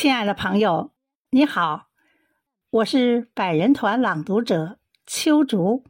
[0.00, 0.92] 亲爱的朋友，
[1.28, 1.88] 你好，
[2.70, 5.84] 我是百人团朗读者秋竹。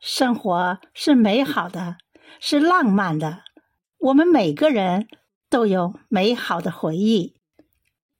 [0.00, 1.98] 生活是美好的，
[2.40, 3.44] 是浪漫的，
[3.98, 5.06] 我们每个人
[5.48, 7.36] 都有美好的回忆。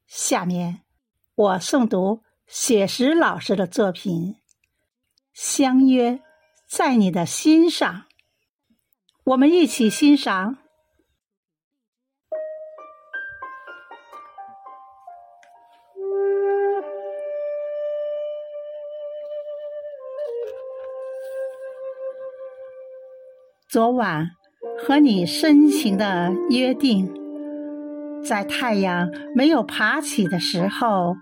[0.06, 0.82] 下面
[1.34, 4.34] 我诵读雪石老师的作品
[5.32, 6.22] 《相约
[6.68, 7.92] 在你的心上》，
[9.24, 10.58] 我们一起欣赏。
[23.70, 24.26] 昨晚
[24.78, 27.10] 和你深情的约定，
[28.22, 31.14] 在太阳没有爬起的时候，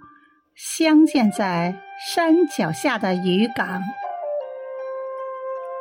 [0.56, 1.80] 相见在
[2.12, 3.80] 山脚下的渔港。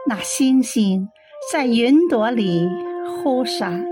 [0.08, 1.10] 那星星
[1.52, 2.68] 在云朵里
[3.08, 3.84] 忽闪，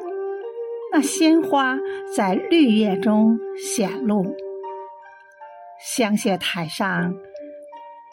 [0.92, 1.80] 那鲜花
[2.16, 4.36] 在绿叶中显露。
[5.80, 7.16] 香榭台上，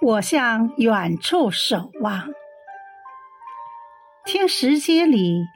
[0.04, 2.24] 我向远处守望。
[4.26, 5.46] 听石阶里，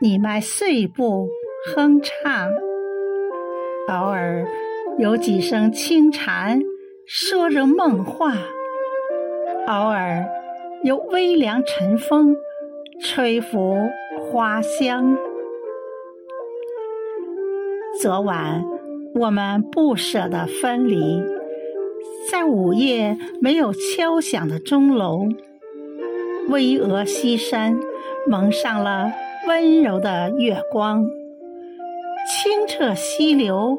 [0.00, 1.28] 你迈碎步
[1.74, 2.50] 哼唱，
[3.88, 4.46] 偶尔
[4.96, 6.60] 有几声轻蝉
[7.04, 8.34] 说着梦话，
[9.66, 10.24] 偶尔
[10.84, 12.36] 有微凉晨风
[13.00, 13.76] 吹拂
[14.20, 15.16] 花香。
[18.00, 18.64] 昨晚
[19.16, 21.20] 我们不舍得分离，
[22.34, 25.28] 在午夜没有敲响的钟楼。
[26.48, 27.78] 巍峨西山
[28.28, 29.12] 蒙上了
[29.46, 31.06] 温柔的月光，
[32.26, 33.78] 清澈溪流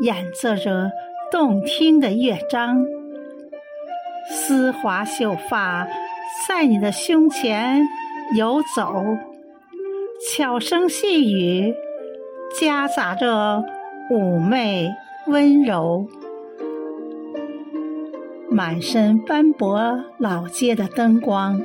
[0.00, 0.90] 演奏着
[1.30, 2.82] 动听的乐章。
[4.30, 5.86] 丝滑秀发
[6.48, 7.86] 在你的胸前
[8.34, 9.04] 游走，
[10.30, 11.74] 悄声细语
[12.58, 13.62] 夹杂着
[14.10, 14.88] 妩媚
[15.26, 16.06] 温柔。
[18.52, 21.60] 满身斑驳老街的灯光。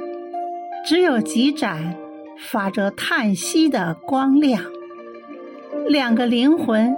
[0.85, 1.97] 只有几盏
[2.39, 4.63] 发着叹息的光亮，
[5.87, 6.95] 两个灵魂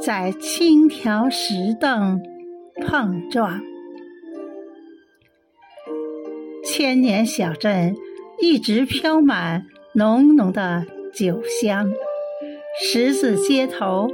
[0.00, 2.20] 在轻条石凳
[2.86, 3.62] 碰撞。
[6.64, 7.96] 千年小镇
[8.40, 11.90] 一直飘满浓浓的酒香，
[12.82, 14.08] 十字街头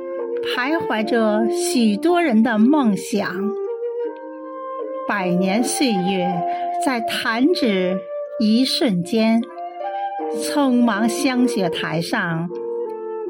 [0.55, 3.35] 徘徊着许多人的梦想。
[5.09, 6.31] 百年岁月
[6.85, 7.99] 在弹指。
[8.41, 9.41] 一瞬间，
[10.37, 12.49] 匆忙香雪台上，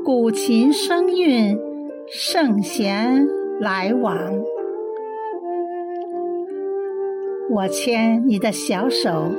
[0.05, 1.59] 古琴声韵，
[2.09, 3.27] 圣贤
[3.59, 4.19] 来往。
[7.49, 9.33] 我牵你的小手，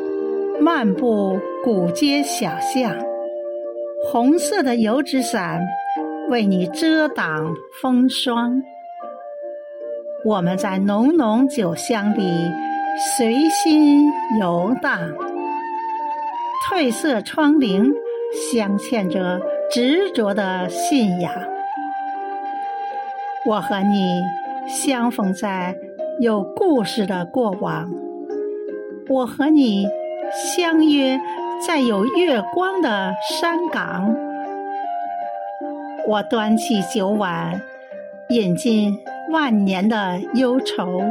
[0.59, 2.95] 漫步古街小巷，
[4.11, 5.61] 红色的油纸伞
[6.29, 8.63] 为你遮挡风霜。
[10.25, 12.51] 我们在浓浓酒香里
[13.15, 14.05] 随心
[14.41, 14.99] 游荡。
[16.67, 17.89] 褪色窗棂
[18.51, 19.39] 镶嵌着
[19.71, 21.33] 执着的信仰。
[23.45, 24.21] 我和你
[24.67, 25.75] 相逢在
[26.19, 27.89] 有故事的过往，
[29.07, 29.87] 我和你
[30.33, 31.17] 相约
[31.65, 34.13] 在有月光的山岗。
[36.05, 37.61] 我端起酒碗，
[38.29, 38.97] 饮尽
[39.31, 41.03] 万年的忧愁；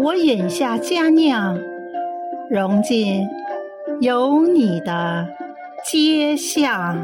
[0.00, 1.58] 我饮下佳酿，
[2.48, 3.26] 融进。
[4.00, 5.26] 有你的
[5.84, 6.96] 街巷。